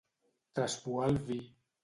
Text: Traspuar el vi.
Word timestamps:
Traspuar 0.59 1.11
el 1.11 1.21
vi. 1.29 1.39